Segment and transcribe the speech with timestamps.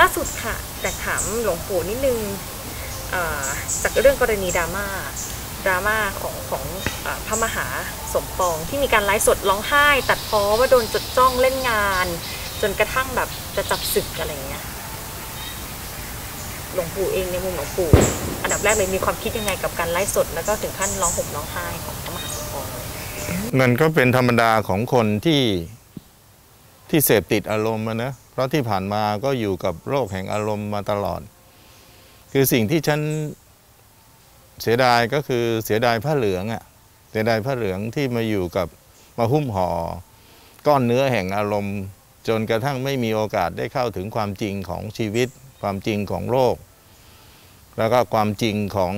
[0.00, 2.18] ล่าสุดค่ะแต่ถามหลวงปู่นิดนึง
[3.82, 4.86] จากเรื่องกรณีดราม่า
[5.64, 6.64] ดราม่าของของ
[7.04, 7.66] อพระมหา
[8.12, 12.06] สมปองที่มีการไลฟ์สดร้องไห้ ตัดพ้อว่าโดนจดจ้องเล่นงาน
[12.62, 14.64] จนกระทั่งแบบจะจับศึกอะไรเงี้ย
[16.74, 17.90] หลวงปู่เองในมุมหลวงปู่
[18.42, 22.66] อันดับแรกเลยมีความคิดยังไงกับการไลฟ์สด แล้วก็ถึงขั้นร้องห่มร้องไห้ของพระมหาสมปอง
[23.60, 25.42] มันก็เป็นธรรมดาของคนที่
[26.90, 31.20] ที่เสพติดอารมณ์นะ เพราะที่ผ่านมาก็อยู่กับโรคแห่งอารมณ์มาตลอด
[32.32, 33.00] คือสิ่งที่ฉัน
[34.62, 36.62] เสียดายก็คือเสียดายผ้าเหลืองอะ่ะ
[37.10, 38.68] เสียดายผ้าเหลืองที่มาอยู่กับ
[39.18, 39.68] มาหุ้มห่อ
[40.66, 41.78] ก้อนเนื้อแห่งอารมณ์
[42.28, 45.28] จนกระทั่งไม่มีโอกาสได้เข้าถึงความจริงของชีวิต
[45.62, 46.56] ความจริงของโลก
[47.78, 48.94] แล้วก็ความจริงของ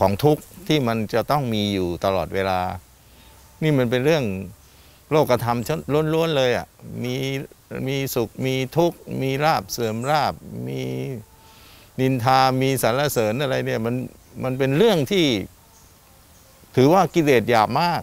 [0.00, 2.60] ของทุกข์ที่มันจะต้องมีอยู่ตลอดเวลา
[3.62, 4.24] นี่มันเป็นเรื่อง
[5.10, 5.58] โลกธรรม
[6.12, 6.66] ล้วนๆเลยอะ่ะ
[7.04, 7.14] มี
[7.88, 10.34] มีสุขมีทุกข์มีราบเสื่อมราบ
[10.68, 10.80] มี
[12.00, 13.94] นินทามีสรรเสริญอะไรเนี่ยมัน
[14.44, 15.26] มันเป็นเรื่องที่
[16.76, 18.02] ถือว่ากิเลสหยาบมาก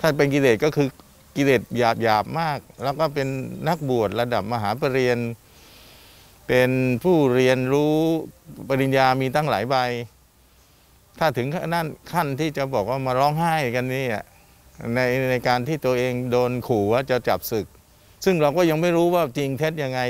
[0.00, 0.88] ถ้าเป็นกิเลสก็คือ
[1.36, 3.28] กิเลสหยาบหยาบมาก แล้วก็เป็น
[3.68, 5.44] นักบวชระดับมหาปรริญญา
[6.48, 6.70] เป็น
[7.02, 7.96] ผู้เรียนรู้
[8.68, 9.76] ปริญญามีตั้งหลายใบ
[11.18, 14.24] ถ้าถึงขั้นขั้นที่จะบอกว่ามาร้องไห้กันนี่อะ
[14.94, 17.66] ในในการที่ตัวเองโดนขู่ว่าจะจับศึก
[18.26, 20.00] ซึ่งเราก็ยังไม่รู้ว่าจริงเท็จยังไง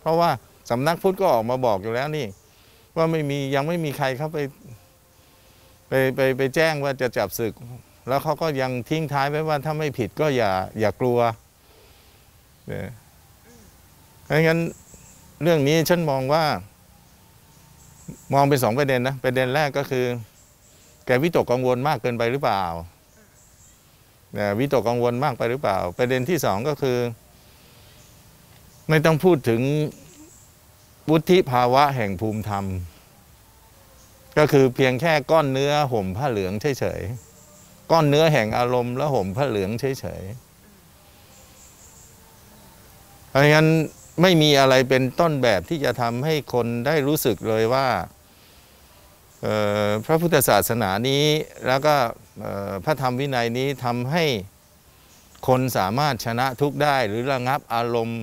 [0.00, 0.30] เพราะว่า
[0.70, 2.26] สำนักพุทธก็ออกมาบอกอยู่แล้วนี่
[2.96, 4.38] ว่าไม่มียังไม่มีใครเข้าไป
[5.88, 7.52] ไปไปไปแจ้งว่าจะจับศึก
[8.08, 11.18] แล้วเขาก็ยังทิ้งท้ายไว้ว่าถ้าไม่ผิดก็อย่าอย่ากลัว
[12.68, 12.88] เนี่ย
[14.24, 14.60] เพราะงั้น
[15.42, 16.44] เรื่องนี้ฉันมองว่า
[18.34, 20.04] มองเป็นสองประเด็นนะประเด็นแรกก็คือ
[21.06, 22.62] แกวิตกกังวลมากเกินไปหรือเปล่า
[24.34, 26.98] เนี่ยวิตกกังวลมากไปหรือเปล่า ประเด็นที่สองก็คือ
[28.88, 29.60] ไม่ต้องพูดถึง
[31.10, 32.64] วุฒิภาวะแห่งภูมิธรรม
[34.38, 39.84] ก็คือเพียงแค่ก้อนเนื้อห่มผ้าเหลืองเฉยๆก้อนเนื้อแห่งอารมณ์แล้วห่มผ้าเหลืองเฉ
[40.20, 40.34] ยๆ
[43.28, 43.68] เพราะงั้น
[44.22, 47.86] ไม่มีอะไรเป็นต้นแบบที่จะทำให้คนได้รู้สึกเลยว่า
[50.04, 51.24] พระพุทธศาสนานี้
[51.66, 51.94] แล้วก็
[52.84, 54.24] พระธรรมวินัยนี้ทำให้
[55.48, 58.22] คนสามารถชนะทุกได้หรือระงับอารมณ์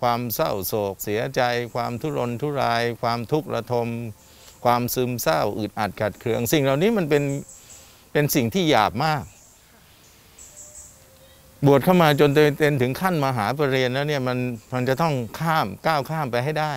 [0.00, 1.42] ความเศร้าโศกเสียใจ
[1.74, 3.88] ความทุรนทุราย ความทุกข์ระทม
[4.64, 7.24] ความซึมเศร้าอึดอัดขัดเคือง สิ่งเหล่านี้มันเป็น
[8.12, 9.24] เป็นสิ่งที่หยาบมาก
[11.66, 14.38] บวชเข้ามาจนเป็นถึงขั้นมหาปรริญญาแล้วเนี่ยมัน
[14.74, 16.72] มันจะต้องข้ามก้าวข้ามไปให้ได้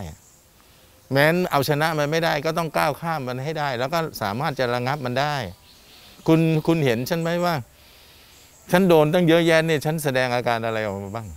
[1.11, 5.35] แม้นเอาชนะมันไม่ได้ก็ต้องก้าวข้ามมันให้ได้ แล้วก็สามารถจะระงับมันได้
[6.27, 7.55] คุณคุณเห็นฉันไหมว่า
[8.71, 11.27] ฉันโดนตั้งเยอะแยะเนี่ยฉันแสดงอาการอะไรออกมาบ้าง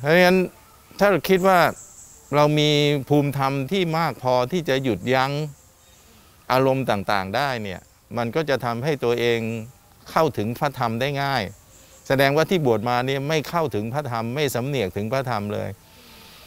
[0.00, 0.38] เพราะฉะนั้น
[0.98, 1.58] ถ้าเราคิดว่า
[2.34, 2.70] เรามี
[3.08, 5.32] ภูมิธรรมที่มากพอที่จะหยุดยั้ง
[6.52, 7.80] อารมณ์ต่างๆ ได้เนี่ย
[8.16, 9.40] มันก็จะทำให้ตัวเอง
[10.10, 11.42] เข้าถึงพระธรรมได้ง่าย
[12.08, 15.68] แสดงว่าที่บวชมาเนี่ยไม่เข้าถึงพระธรรมไม่สำเนียกถึงพระธรรมเลย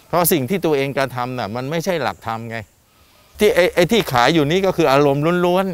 [0.07, 2.57] เพราะสิ่งที่ตัวเองกระทำน่ะมันไม่ใช่หลักธรรมไง
[3.39, 5.65] ที่ไอ้ไอที่ขายอยู่นี้ก็คืออารมณ์ล้วน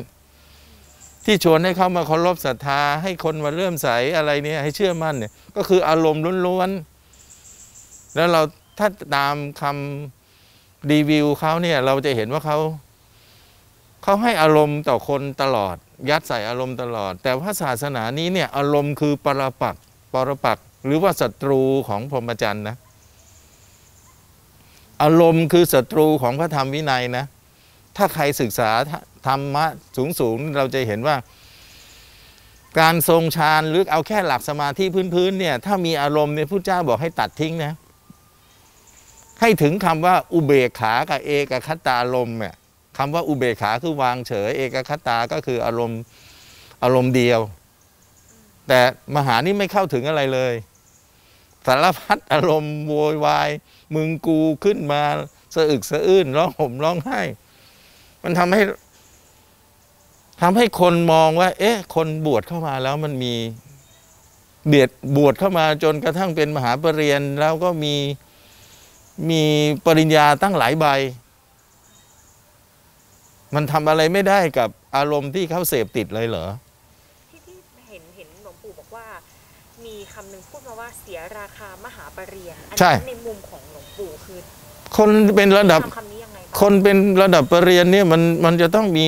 [0.60, 3.88] ๆที่ชวนให้เข้ามาเคารพศรัทธา ให้คนมาเลื่อมใส
[4.18, 6.95] อะไรเนี่ยให้เชื่อมั่นเนี่ยก็คืออารมณ์ล้วนๆ
[8.16, 8.42] แล้วเรา
[8.78, 12.58] ถ้าตามคำรีวิวเขาเนี่ยเราจะเห็นว่าเขา
[14.04, 15.76] เขาให้อารมณ์ต่อคนตลอด
[16.10, 19.76] ยัดใส่อารมณ์ตลอด แต่ว่าศาสนานี้เนี่ยอารมณ์คือปรปัก
[20.14, 22.76] ปรปักหรือว่าศัตรูของพรหมจรรย์นะ
[25.04, 27.26] อารมณ์คือศัตรูของพระธรรมวินัยนะ
[27.98, 28.70] ถ้าใครศึกษา
[29.28, 29.66] ธรรมะ
[29.98, 31.16] สูงสูงเราจะเห็นว่า
[32.80, 37.74] การทรงฌานหรือเอาแค่หลักสมาธิพื้นๆเนี่ยถ้ามีอารมณ์เนี่ยพระเจ้าบอกให้ตัดทิ้งนะ
[39.42, 42.56] ให้ถึงคำว่าอุเบกขากับเอกคตารมณ์เนี่ย
[42.98, 46.02] คำว่าอุเบกขาคือวางเฉย เอกคตาก็คืออารมณ์
[46.84, 47.40] อารมณ์เดียว
[48.68, 48.80] แต่
[49.16, 50.54] มหานี่ไม่เข้าถึงอะไรเลย
[51.66, 53.50] สารพัดอารมณ์โวยวาย
[53.96, 55.02] มึงกูขึ้นมา
[55.56, 57.22] สะอึกสะอื้นร้องห่มร้องไห้
[58.24, 58.62] มันทำให้
[60.42, 63.34] ทำให้คนมองว่า เอ๊ะ คนบวชเข้ามาแล้วมันมี
[64.68, 67.96] เบียดบวชเข้ามาจนกระทั่งเป็นมหาปรริญญาแล้วก็มี
[69.30, 69.44] มี
[69.86, 70.86] ปริญญาตั้งหลายใบ
[73.56, 76.46] มันทำอะไรไม่ได้กับอารมณ์ที่เขาเสพติดเลยเหรอ
[77.30, 77.58] ที่ที่
[77.90, 79.06] เห็นเห็นหลวงปู่บอกว่า
[79.86, 84.40] มีคำหนึ่งพูดมาว่าเสียราคามหาปรริญญาอันใช่นี้ในมุมของหลวงปู่คือ
[84.98, 89.06] คนเป็นระดับทำคำนี้ยังไงบ้างคนเป็นระดับปรริญญาเนี่ยมันมันจะต้องมี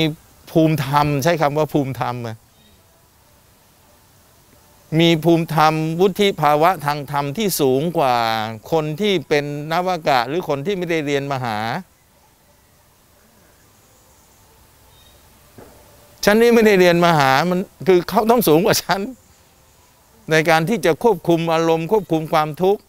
[0.51, 2.35] ภูมิธรรม ใช้คำว่าภูมิธรรมอะ
[4.99, 8.15] มีภูมิธรรมวุฒิภาวะทางธรรมที่สูงกว่า
[8.71, 11.57] คนที่เป็นนวากะหรือคนที่ไม่ได้เรียนมหา
[16.25, 19.01] ฉันนี่ไม่ได้เรียนมหามันคือเขาต้องสูงกว่าฉัน
[20.31, 22.81] ในการที่จะควบคุมอารมณ์ควบคุมความทุกข์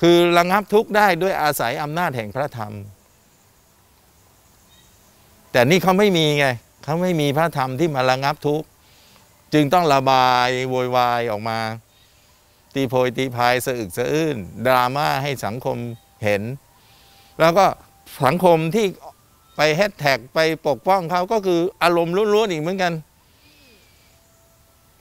[0.00, 2.72] คือระงับทุกข์ได้ด้วยอาศัยอำนาจแห่งพระธรรม
[5.52, 6.46] แต่นี่เขาไม่มีไง
[6.84, 8.66] เขาไม่มีพระธรรมที่มาระงับทุกข์
[9.52, 11.58] จึงต้องระบายโวยวายออกมา
[12.74, 14.36] ตีโพยตีพายสะอึกสะอื้น
[14.66, 15.76] ดราม่าให้สังคม
[16.24, 16.42] เห็น
[17.40, 17.66] แล้วก็
[18.24, 18.86] สังคมที่
[19.56, 22.92] ไปแฮชแท็กไปปกป้องเขาก็คืออารมณ์ล้วนๆอีกเหมือนกัน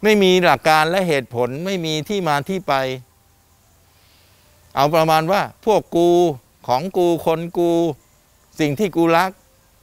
[0.04, 2.74] ไม่มีหลักการและเหตุผลไม่มีที่มาที่ไป
[4.76, 6.10] เอาประมาณว่า พวกกู
[6.68, 7.72] ของกูคนกู
[8.60, 9.32] สิ่งที่กูรัก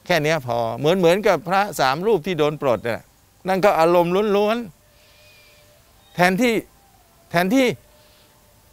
[0.05, 3.03] แค่นี้พอเหมือนเหมือนกับพระสามรูปที่โดนปลดน่ะ
[3.47, 6.53] นั่นก็อารมณ์ล้วนๆแทนที่
[7.31, 7.67] แทนที่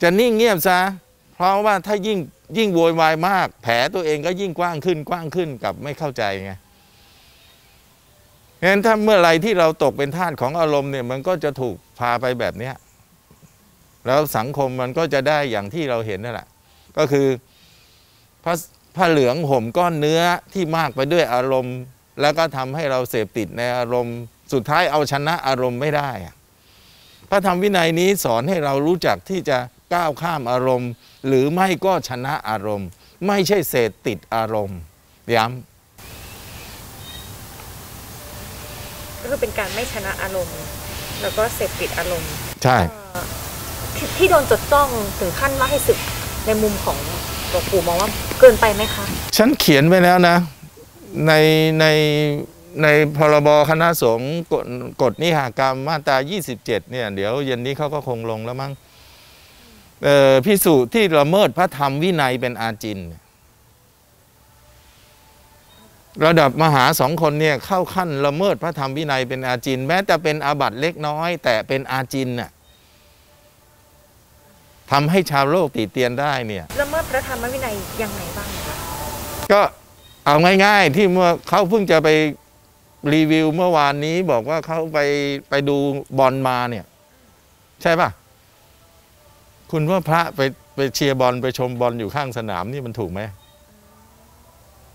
[0.02, 0.78] จะนิ่งเงียบซะ
[1.34, 2.18] เพราะว่าถ้ายิ่ง
[2.56, 6.52] ยิ่งโวยวายมาก แผลตัวเองก็ยิ่งกว้างขึ้นกว้างขึ้นกับไม่เข้าใจไง
[8.62, 12.74] งั้นถ้าเมื่อไรที่เราตกเป็นทาสของอารมณ์เนี่ยมันก็จะถูกพาไปแบบเนี้ย
[14.06, 16.48] แล้วสังคมมันก็จะได้อย่างที่เราเห็นนั่นแหละ
[16.98, 17.26] ก็คือ
[18.44, 18.54] พระ
[18.96, 20.20] ผ้าเหลืองห่มก้อนเนื้อ
[20.52, 21.76] ที่มากไปด้วยอารมณ์
[22.20, 24.18] แล้วก็ทำให้เราเสพติดในอารมณ์
[24.54, 26.34] สุดท้ายเอาชนะอารมณ์ไม่ได้อะ
[27.30, 29.58] พระธรรมวินัยนี้สอนให้เรารู้จักที่จะ
[29.94, 30.90] ก้าวข้ามอารมณ์
[31.26, 32.88] หรือไม่ก็ชนะอารมณ์
[33.26, 34.78] ไม่ใช่เสพติดอารมณ์
[35.36, 35.44] ย้
[39.20, 40.56] ก็คือเป็นการไม่ชนะอารมณ์
[41.22, 42.78] แล้วก็เสพติดอารมณ์ำใช่
[43.12, 43.24] เอ่อ
[43.96, 44.88] ที่ที่โดนจดจ้อง
[45.20, 45.98] ถึงขั้นว่าให้ศึก
[46.46, 46.98] ในมุมของ
[47.50, 48.10] หลวงปู่มองว่า
[48.40, 49.04] เกินไปไหมคะ
[49.36, 50.36] ฉันเขียนไว้แล้วนะ
[51.26, 51.32] ใน
[51.80, 51.86] ใน
[52.82, 52.86] ใน
[53.16, 54.66] พรบคณะสงฆ์กฎ
[55.02, 56.16] กฎนิหากรรมมาตรา
[56.54, 58.72] 27 เนี่ย เดี๋ยวเย็นนี้เขาก็คงลงแล้วมั้ง
[60.04, 62.98] เอ่อพิสูจที่ละเมิดพระธรรมวินัยเป็นอาจิน
[66.26, 72.50] ระดับมหาสองคนเนี่ยเข้าขั้นละเมิดพระธรรมวินัยเป็นอาจิน แม้จะเป็นอาบัติเล็กน้อย แต่เป็นอาจินน่ะ
[74.90, 78.74] ทำให้ชาวโลกติเตียนได้เนี่ยละเมิดพระธรรมวินัยยังไงบ้างคะ
[79.52, 79.62] ก็
[80.26, 82.08] เอาง่าย ๆ ที่เมื่อเขาเพิ่งจะไป
[83.12, 84.98] รีวิวเมื่อวานนี้บอกว่าเขาไป
[85.48, 85.76] ไปดู
[86.18, 86.84] บอลมาเนี่ย
[87.82, 88.10] ใช่ปะ
[89.70, 90.40] คุณว่าพระไป
[90.76, 93.20] ไปเชียร์บอลไปชมบอลอยู่ข้างสนามนี่มันถูกไหม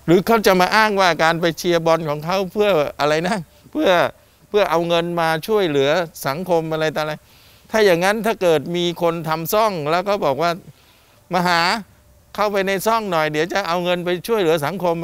[0.06, 2.70] หรือเขาจะมาอ้างว่าการไปเชียร์บอลของเขาเพื่อ
[3.00, 3.38] อะไรนะ
[3.72, 3.90] เพื่อ
[4.50, 5.90] เพื่อเอาเงินมาช่วยเหลือ
[6.28, 7.14] สังคมอะไรต่ออะไร
[7.72, 10.52] ถ้าอย่างนั้นถ้าเกิดมีคนทำซ่องแล้วก็บอกว่า
[11.34, 11.62] มาหา
[12.36, 14.96] เข้าไปในซ่องหน่อย เดี๋ยวจะเอาเงินไปช่วยเหลือสังคม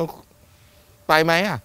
[1.08, 1.60] ไปไหมอะ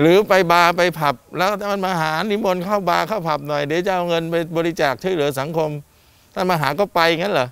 [0.00, 5.70] หรือไปบาร์ไปผับ แล้วท่านมาหานิมนต์เข้าบาร์เข้าผับหน่อยเดี๋ยวจะเอาเงินไปบริจาคช่วยเหลือสังคม
[6.34, 7.48] ท่านมาหาก็ไปงั้นเหรอ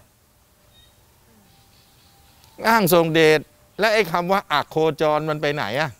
[2.69, 3.41] อ้างทรงเดช
[3.81, 5.91] และไอ้คำว่าอักโคจรมันไปไหนอะ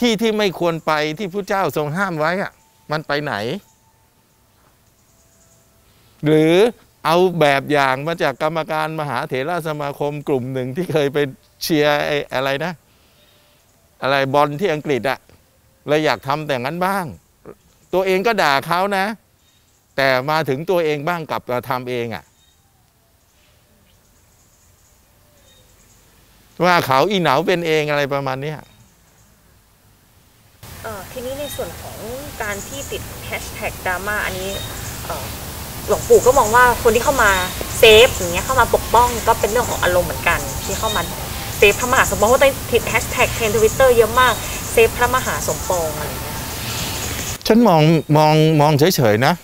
[0.00, 2.52] ที่ที่ไม่ควรไปที่พระเจ้าทรงห้ามไว้อะ
[2.92, 3.34] มันไปไหน
[6.26, 6.54] หรือ
[7.04, 11.18] เอาแบบอย่างมาจากกรรมการมหาเถรสมาคมกลุ่มหนึ่งที่เคยไป
[11.62, 12.72] เชียร์ไอ้อะไรนะ
[14.02, 15.18] อะไรบอลที่อังกฤษอะ
[15.88, 17.04] เลยอยากทำแต่งั้นบ้าง
[17.94, 19.06] ตัวเองก็ด่าเขานะ
[19.96, 22.24] แต่มาถึงตัวเองบ้างกลับมาทำเองอะ
[26.64, 28.58] ว่าเขาอีเหนาเป็นเองอะไรประมาณเนี้ย
[31.10, 31.96] ทีนี้ในส่วนของ
[32.42, 34.50] การที่ติดแฮชแท็กดราม่าอันนี้
[35.88, 37.30] หลวงปู่ก็มองว่าคนที่เข้ามา
[37.78, 41.02] save อย่างเงี้ยเข้ามาปกป้องก็เป็นเรื่องของอารมณ์เหมือนกัน ที่เข้ามา
[41.62, 44.34] save พระมหาสมปองเพราะตอนนี้ติด hashtag trend ทวิตเตอร์เยอะมาก
[44.72, 46.36] save พระมหาสมปองอะไรเงี้ย
[47.46, 47.82] ฉันมอง
[48.16, 49.34] มองมองเฉยๆนะ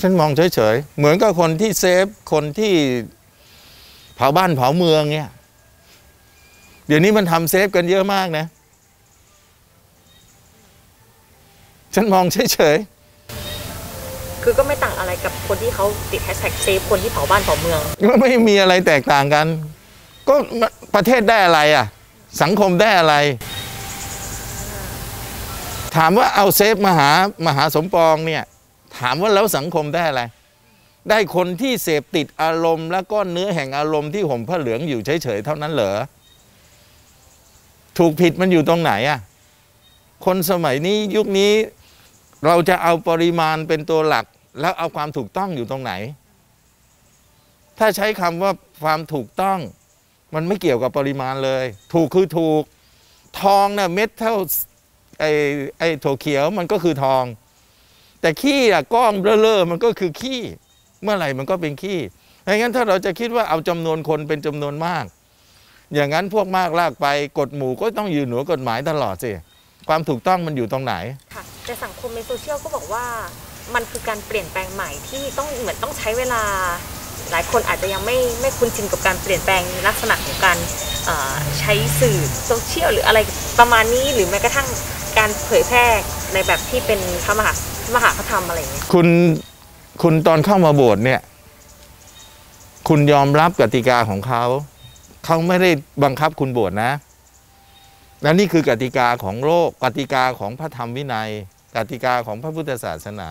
[0.00, 2.72] ฉันมองเฉยๆเหมือนกับคนที่ save คนที่
[4.16, 5.30] เผาบ้านเผาเมืองเนี่ย
[6.86, 8.44] เดี๋ยวนี้มันทำ save กันเยอะมากนะ
[11.94, 12.76] ฉันมองเฉย
[14.42, 19.46] คือก็ไม่ต่างอะไรกับคนที่เขาติด hashtag save คนที่เผาบ้านเผาเมืองๆก็ไม่มีอะไรแตกต่างกัน
[20.30, 20.36] ก็
[20.94, 21.86] ประเทศได้อะไรอะ
[22.42, 23.14] สังคมได้อะไร
[25.96, 27.10] ถามว่าเอาเซฟมหา
[27.46, 28.44] มหาสมปองเนี่ย
[28.98, 30.22] ถามว่าแล้วสังคมได้อะไร
[31.10, 35.96] ได้คนที่เสพติดอารมณ์ และก้อนเนื้อแห่งอารมณ์ที่ห่มผ้าเหลืองอยู่เฉยๆเท่านั้นเหรอ
[37.98, 39.18] ถูกผิดมันอยู่ตรงไหนอะ
[40.26, 41.52] คนสมัยนี้ยุคนี้
[42.46, 44.24] เราจะเอาปริมาณเป็นตัวหลัก
[44.60, 45.92] แล้วเอาความถูกต้องอยู่ตรงไหน
[47.78, 49.58] ถ้าใช้คำว่าความถูกต้อง
[50.34, 52.62] มันไม่เกี่ยวกับปริมาณเลย ถูกคือถูก
[53.42, 54.34] ทองนะ่ะเม็ดเท่า
[55.20, 55.30] ไอ้
[55.78, 57.24] ไอ้ถั่วเขียวมันก็คือทอง
[58.20, 60.40] แต่ขี้อะก้องเลอะๆมันก็คือขี้
[61.02, 61.98] เมื่อไหร่มันก็เป็นขี้
[62.42, 65.04] ไม่งั้นถ้าเราจะคิดว่าเอาจำนวนคนเป็นจำนวนมาก
[65.94, 67.06] อย่างนั้นพวกมากลากไป
[67.38, 69.32] กฎหมู่ก็ต้องอยู่เหนือกฎหมายตลอดสิ
[69.88, 70.94] ความถูกต้องมันอยู่ตรงไหน
[71.34, 73.04] ค่ะแต่สังคมในโซเชียลก็บอกว่า
[73.74, 76.42] มันคือการเปลี่ยนแปลงใหม่ที่ต้องเหมือนต้องใช้เวลา
[77.30, 80.58] หลายคนอาจจะยังไม่ไม่คุ้นชินกับการเปลี่ยนแปลงลักษณะของการ
[81.58, 83.18] ใช้สื่อโซเชียลหรืออะไร
[83.58, 84.66] ประมาณนี้หรือแม้กระทั่ง
[85.18, 85.84] การเผยแพร่
[86.32, 87.52] ในแบบที่เป็นพระมหา
[87.94, 89.06] มหาพระธรรมอะไรอย่างเงี้ยคุณ
[90.02, 91.20] คุณตอนเข้ามาโบสถ์เนี่ย
[92.88, 94.44] คุณยอมรับกติกาของเขา
[95.24, 95.70] เขาไม่ได้
[96.04, 96.92] บังคับคุณบวชนะ
[98.22, 101.30] และนี่คือกติกาของโลกกติกาของพระธรรมวินัย
[101.76, 103.30] กติกาของพระพุทธศาสนา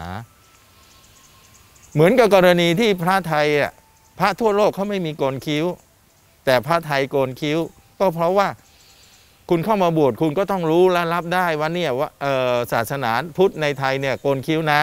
[1.94, 3.72] เหมือนกับกรณีที่พระไทยอะ
[4.20, 5.66] พระทั่วโลกเขาไม่มีโกนคิ้ว
[6.46, 7.60] แต่พระไทยโกนคิ้ว
[8.00, 8.48] ก็เพราะว่า
[9.50, 12.10] คุณเข้ามาบวชคุณก็ต้องรู้และรับได้ว่าเนี่ยว่า
[12.72, 14.82] ศาสนาพุทธในไทยเนี่ยโกนคิ้วนะ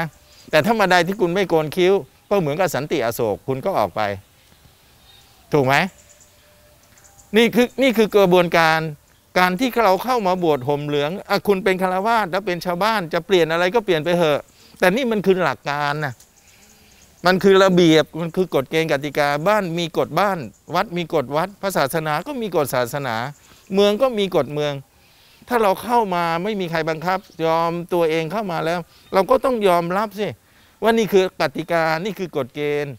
[0.50, 1.92] แต่ถ้ามาใดที่คุณไม่โกนคิ้ว
[2.30, 4.00] ก็เหมือนกับสันติอโศกคุณก็ออกไป
[5.52, 5.74] ถูกไหม
[7.36, 8.78] นี่คือนี่คือกระบวนการ
[9.38, 14.40] การที่เราเข้ามาบวชห่มเหลืองอคุณเป็นคาวาสแล้วเป็นชาวบ้านจะเปลี่ยนอะไรก็เปลี่ยนไปเถอะ
[14.78, 16.12] แต่นี่มันคือหลักการนะ
[17.26, 20.38] มันคือระเบียบมันคือกฎเกณฑ์กติกาบ้านมีกฎบ้าน
[20.74, 23.16] วัดมีกฎวัดพระศาสนาก็มีกฎศาสนา
[23.74, 24.72] เมืองก็มีกฎเมือง
[25.48, 28.80] ถ้าเราเข้ามาไม่มีใครบังคับ ยอมตัวเองเข้ามาแล้ว
[29.14, 30.28] เราก็ต้องยอมรับสิ
[30.82, 32.94] ว่านี่คือกติกานี่คือกฎเกณฑ์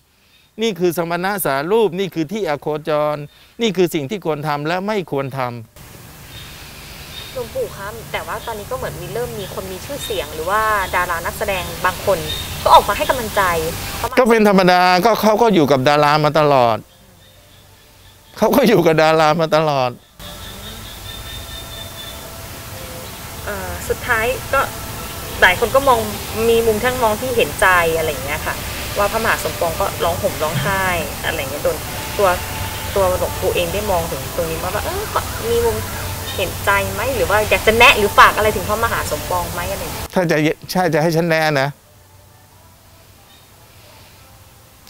[0.62, 3.15] นี่คือสมณะสารูป นี่คือที่อโคจร
[3.62, 5.96] นี่คือสิ่งที่ควรทำและไม่ควรทำ
[7.38, 10.62] หลวงปู่คะแต่ว่าตอนนี้ก็เหมือนมีเริ่มมีคนมีชื่อเสียง หรือว่า
[10.96, 12.17] ดารานักแสดงบางคน
[12.63, 13.41] ก็ออกมาให้กำลังใจ
[13.98, 16.77] เขามาก็เป็นธรรมดาก็เขาก็อยู่กับดารามาตลอด
[18.38, 19.91] เขาก็อยู่กับดารามาตลอด
[23.46, 24.62] เอ่อสุดท้ายก็
[25.41, 26.00] หลายคนก็มอง
[26.50, 27.67] มีมุมทั้งมองที่เห็นใจ
[27.98, 28.56] อะไรอย่างเงี้ยค่ะ
[28.98, 30.84] ว่าพระมหาสมปองก็ร้องห่มร้องไห้
[31.25, 31.77] อะไรอย่างเงี้ยโดน
[32.17, 32.29] ตัว
[32.96, 35.75] ตัวหลวงปู่เองได้มองถึงตรงนี้ว่าแบบเออก็มีมุม
[36.38, 40.38] เห็นใจไหมหรือว่าอยากจะแนะหรือฝากอะไรถึงพระมหาสมปองไหมอะไรอย่างเงี้ยถ้าจะ
[40.72, 41.70] ใช่จะให้ฉันแน่นะ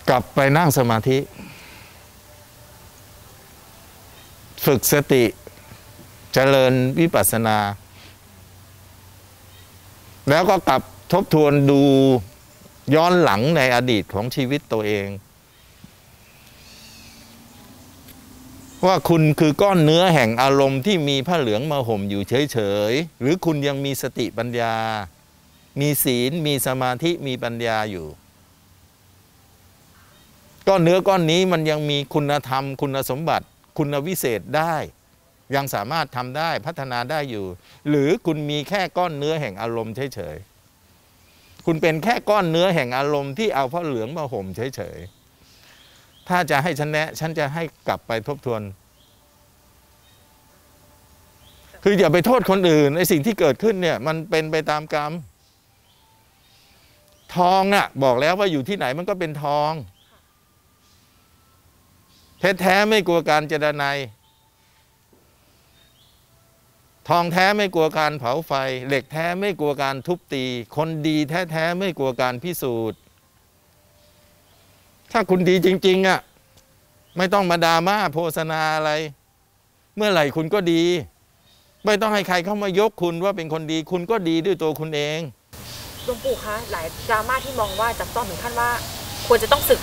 [0.09, 1.17] กลับไปนั่งสมาธิ
[4.65, 5.23] ฝึกสติ
[6.33, 7.57] เจริญวิปัสสนา
[10.29, 11.81] แล้วก็กลับทบทวนดู
[12.95, 15.07] ย้อนหลังในอดีตของชีวิตตัวเอง
[18.85, 22.57] ว่าคุณคือก้อนเนื้อแห่งอารมณ์ที่มีผ้าเหลืองมาห่มอยู่เฉ
[22.91, 24.75] ยๆ หรือคุณยังมีสติปัญญา
[25.79, 28.07] มีศีล มีสมาธิ มีปัญญาอยู่
[30.67, 33.45] ก้อนเนื้อก้อนนี้มันยังมีคุณธรรม คุณสมบัติ
[33.77, 34.75] คุณวิเศษได้
[35.55, 37.45] ยังสามารถทำได้พัฒนาได้อยู่
[37.89, 45.16] หรือคุณมีแค่ก้อนเนื้อแห่งอารมณ์เฉยๆ คุณเป็นแค่ก้อนเนื้อแห่งอารมณ์ที่เอาผ้าเหลืองมาห่มเฉยๆ
[46.27, 48.61] ถ้าจะให้ฉันแนะ ฉันจะให้กลับไปทบทวน
[51.83, 55.11] คืออย่าไปโทษคนอื่นไอ้สิ่งที่เกิดขึ้นเนี่ย มันเป็นไปตามกรรม
[57.35, 59.71] ทองน่ะ บอกแล้วว่าอยู่ที่ไหนมันก็เป็นทอง
[62.39, 63.97] เพชรแท้ไม่กลัวการเจรไนย
[67.09, 68.51] ทองแท้ไม่กลัวการเผาไฟ
[68.87, 72.99] เหล็กแท้ไม่กลัวการทุบตี คนดีแท้ๆไม่กลัวการพิสูจน์
[75.11, 76.19] ถ้าคุณดีจริง ๆอะ
[77.17, 78.91] ไม่ต้องมาดราม่าโฆษณาอะไร
[79.95, 80.83] เมื่อไหร่คุณก็ดี
[81.85, 85.19] ไม่ต้องให้ใครเข้ามายกคุณว่าเป็นคนดี คุณก็ดีด้วยตัวคุณเอง
[86.05, 88.69] หลวงปู่คะหลายดราม่าที่มองว่าจับต้องถึงขั้นว่า
[89.27, 89.79] ควรจะต้องศึก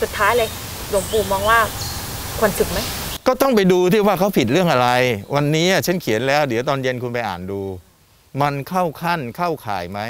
[0.00, 0.48] สุดท้ายเลย
[0.90, 1.58] หลวงปู่มองว่า
[2.38, 2.78] ควรศึกไหม
[3.26, 4.88] ก็ต้องไปดูที่ว่าเขาผิดเรื่องอะไร
[5.34, 7.60] วันนี้ฉันเขียนแล้ว เดี๋ยวตอนเย็นคุณไปอ่านดู
[8.42, 10.00] มันเข้าขั้นเข้าข่ายไหม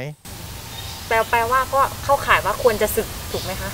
[1.09, 3.71] แปลแปลว่าก็เข้าข่ายว่าควรจะศึกถูกไหมคะ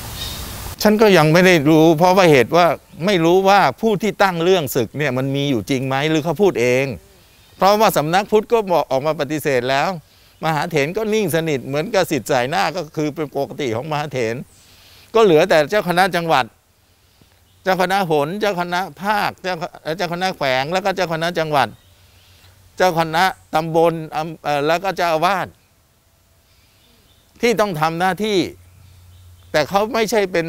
[0.83, 2.67] ฉันก็ยังไม่ได้รู้ เพราะว่าเหตุว่า
[3.07, 6.85] ไม่รู้ว่าผู้ที่ตั้งเรื่องศึกเนี่ยมันมีอยู่จริงไหมหรือเขาพูดเอง
[7.57, 9.89] เพราะว่าสำนักพุทธก็บอกออกมาปฏิเสธแล้ว
[10.45, 14.35] มหาเถรก็นิ่งสนิทเหมือนกับสิทธิ์สายหน้าก็คือเป็นปกติของมหาเถร
[15.15, 16.45] ก็เหลือแต่เจ้าคณะจังหวัด
[17.63, 19.55] เจ้าคณะหนเจ้าคณะภาค เจ้า
[19.97, 21.69] เจ้าคณะแขวงแล้วก็เจ้าคณะจังหวัด
[22.77, 23.95] เจ้าคณะตำบล
[24.67, 25.47] แล้วก็เจ้าอาวาส
[27.41, 28.39] ที่ต้องทำหน้าที่
[29.53, 30.47] แต่เขาไม่ใช่เป็น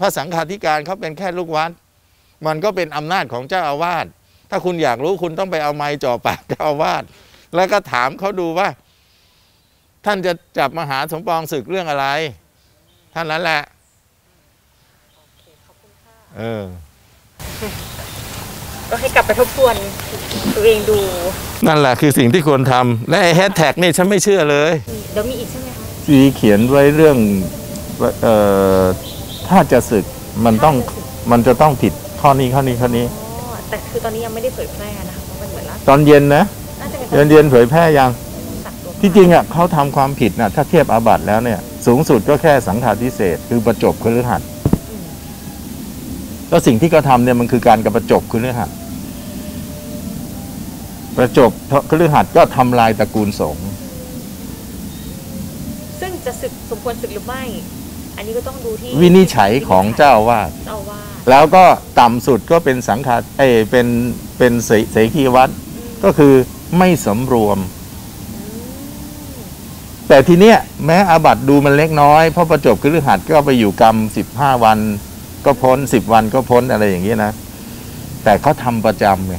[0.00, 1.70] พระสังฆาธิการเขาเป็นแค่ลูกวัด
[2.46, 4.06] มันก็เป็นอำนาจของเจ้าอาวาส
[4.50, 7.02] ถ้าคุณอยากรู้คุณต้องไปเอาไม้จ่อปากเจ้าอาวาส
[7.54, 8.68] แล้วก็ถามเขาดูว่า
[10.06, 12.06] ท่านจะจับมหาสมปองศึกเรื่องอะไร
[13.14, 13.62] ท่านนั้นแหละ
[16.36, 16.64] เออ
[18.90, 19.74] ก็ให้กลับไปทบทวน
[20.54, 20.98] ตัวเองดู
[21.66, 24.72] นั่นแหละคือสิ่งที่ควรทำและไอ้แฮชแท็กนี่ฉันไม่เชื่อเลย
[25.12, 27.16] เดี๋ยวมีอีกใช่ไหมคะซีเขียนไว้เรื่อง
[28.22, 28.34] เอ่
[28.80, 28.84] อ
[29.48, 30.04] ถ้าจะศึก
[30.44, 30.76] มันต้อง
[31.30, 36.44] มันจะต้องผิดข้อนี้ข้อนี้ข้อนี้ อ๋อแต่คือตอนนี้ยังไม่ได้เผยแพร่นะคะเพราะมันเหมือนล่าสุดตอนเย็นนะ
[36.80, 38.10] น่าจะเป็นเย็นเย็นเผยแพร่ยัง
[38.66, 44.48] ตัดตัวที่จริงอะเขาทำความผิดนะถ้าเทียบอาบัติแล้วเนี่ย สูงสุดก็แค่สังฆาทิเศษคือประจบคฤหัสถ์
[44.90, 45.04] อืม
[46.48, 48.76] แล้วสิ่งที่เขาทำเนี่ยมันคือการกระประจบคฤหัสถ์
[51.16, 51.50] ประจบ
[51.90, 53.68] คฤหัสถ์ก็ทำลายตระกูลสงฆ์
[56.00, 57.42] ซึ่งจะศึกสมควรศึกหรือไม่
[58.16, 61.64] อันนี้ก็ต้องดูที่วินิจฉัยของเจ้าอาวาสเจ้าอาวาสแล้วก็
[62.00, 63.86] ต่ำสุดก็เป็นสังฆาเอยเป็น
[64.38, 66.34] เป็นเสเสขีวัตรอืมก็คือ
[66.78, 67.58] ไม่สำรวม
[68.36, 68.60] อืม
[70.08, 74.78] แต่ทีเนี้ยแม้อาบัติดูมันเล็กน้อยเพราะประจบคฤหัสถ์ก็ไปอยู่กรรมสิบห้าวัน
[75.44, 77.32] ก็พ้นสิบวันก็พ้นอะไรอย่างเงี้ยนะ
[78.24, 79.36] แต่เขาทำประจำไง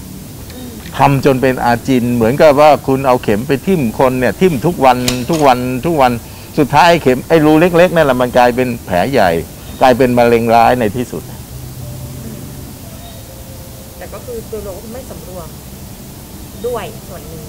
[0.55, 4.97] อืมทำจนเป็นอาจินเหมือนกับว่าคุณเอาเข็มไปทิ่มคนเนี่ย ทิ่มทุกวัน
[5.29, 6.11] ทุกวันทุกวัน
[6.57, 9.31] สุดท้ายไอ้เข็มไอ้รูเล็กๆนั่นแหละมันกลายเป็นแผลใหญ่
[9.81, 11.23] กลายเป็นมะเร็งร้ายในที่สุด
[13.97, 15.47] แต่ก็คือโดยรวมก็ไม่สำรวม
[16.67, 17.41] ด้วยส่วนหนึ่ง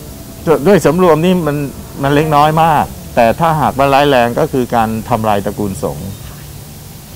[0.67, 1.57] ด้วยสำรวมนี่มัน
[2.03, 2.85] มันเล็กน้อยมาก
[3.17, 6.09] แต่ถ้าหากว่าร้ายแรงก็คือการทำลายตระกูลสงฆ์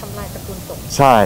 [0.01, 1.17] ทำลายตระกูลสงฆ์ใช่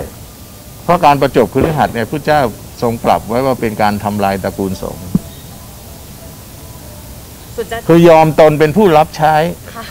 [0.85, 2.41] เพราะการประจบคฤหัสถ์เนี่ยพระเจ้า
[2.83, 5.07] ทรงปรับไว้ว่าเป็นการทำลายตระกูลสงฆ์
[7.57, 9.35] ส่วนจะคือยอมตนเป็นผู้รับใช้
[9.75, 9.85] ค่ะ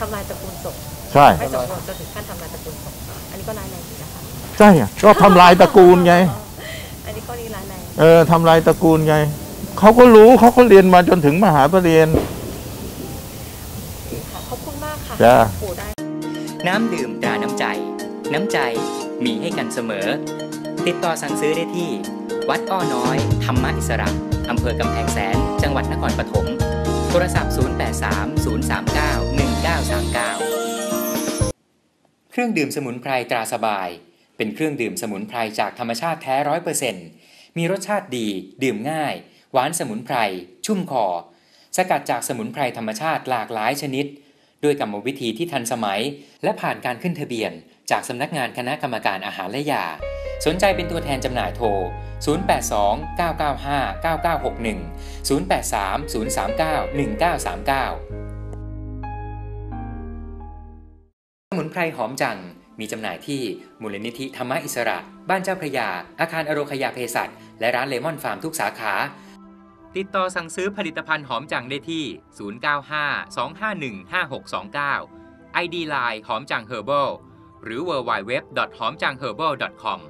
[0.00, 0.80] ทำลายตระกูลสงฆ์
[1.12, 2.98] ใช่ไม่สำรวมจนถึงขั้นทำลายตระกูลสงฆ์
[3.30, 4.20] อันนี้ก็ร้ายแรงอยู่นะคะ
[4.58, 6.14] ใช่ไงก็ทำลายตระกูลไง
[7.06, 9.16] อันนี้ข้อนี้ร้ายแรงเออทำลายตระกูลไง
[9.78, 12.14] เขาก็รู้เขาก็เรียนมาจนถึงมหาปรริญญา
[14.32, 15.88] ค่ะขอบคุณมากค่ะจ้า ปู่ได้
[16.66, 17.64] น้ำดื่มตราน้ำใจ
[18.32, 18.58] น้ำใจ
[19.24, 20.06] มีให้กันเสมอ
[20.86, 21.90] ติดต่อสั่งซื้อได้ที่
[22.50, 24.08] วัดอ้อน้อย ธรรมอิสระ
[24.50, 26.46] อำเภอกำแพงแสน จังหวัดนครปฐม
[27.10, 27.56] โทรศัพท์ 083
[29.34, 33.88] 039 1939 เครื่องดื่มสมุนไพรตราสบาย
[34.36, 37.06] เป็นเครื่องดื่มสมุนไพรจากธรรมชาติแท้ร้อยเปอร์เซ็นต์
[37.56, 38.28] มีรสชาติดี
[38.62, 39.14] ดื่มง่าย
[39.52, 40.16] หวานสมุนไพร
[40.66, 41.06] ชุ่มคอ
[41.76, 44.06] สกัดจากสมุนไพรธรรมชาติหลากหลายชนิด
[44.64, 46.00] ด้วยกรรมวิธีที่ทันสมัย
[46.42, 47.52] และผ่านการขึ้นทะเบียน
[47.90, 49.84] จากสำนักงานคณะกรรมการอาหารและยา
[50.46, 51.68] สนใจเป็นตัวแทนจำหน่ายโทร
[52.36, 58.35] 082 995 9961 083 039 1939
[61.66, 62.38] นไพรหอมจัง
[62.80, 63.42] มีจำหน่ายที่
[63.80, 64.98] มูลนิธิธรรมอิสระ
[65.28, 65.88] บ้านเจ้าพระยา
[66.20, 67.28] อาคารอโรคยาเภสัช
[67.60, 68.94] และร้านเลมอนฟาร์มทุกสาขา
[69.96, 72.04] ติดต่อสั่งซื้อผลิตภัณฑ์หอมจังได้ที่
[72.84, 77.08] 095 251 5629 ID Line หอมจัง Herbal
[77.64, 78.32] หรือ www.
[78.78, 79.52] หอมจัง Herbal
[79.82, 80.00] .com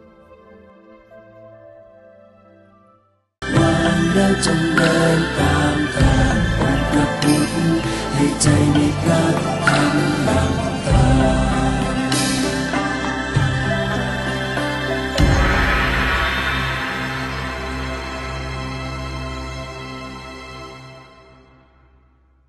[4.12, 7.54] เราจงเดินตามทางองค์พระพุทธ
[8.14, 9.22] ให้ใจในพระ
[9.66, 9.94] ธรรม
[10.26, 10.65] นำทาง